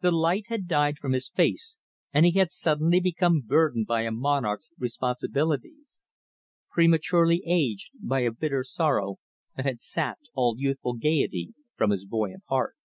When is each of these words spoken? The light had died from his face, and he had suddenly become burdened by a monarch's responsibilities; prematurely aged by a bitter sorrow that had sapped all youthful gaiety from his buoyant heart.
The 0.00 0.10
light 0.12 0.46
had 0.46 0.66
died 0.66 0.96
from 0.96 1.12
his 1.12 1.28
face, 1.28 1.76
and 2.10 2.24
he 2.24 2.32
had 2.38 2.50
suddenly 2.50 3.00
become 3.00 3.42
burdened 3.42 3.86
by 3.86 4.00
a 4.04 4.10
monarch's 4.10 4.70
responsibilities; 4.78 6.06
prematurely 6.70 7.42
aged 7.44 7.90
by 8.00 8.20
a 8.20 8.30
bitter 8.32 8.64
sorrow 8.64 9.18
that 9.58 9.66
had 9.66 9.82
sapped 9.82 10.30
all 10.32 10.54
youthful 10.58 10.94
gaiety 10.94 11.52
from 11.76 11.90
his 11.90 12.06
buoyant 12.06 12.44
heart. 12.48 12.76